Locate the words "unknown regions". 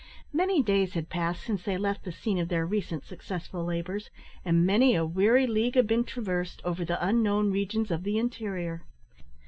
7.07-7.91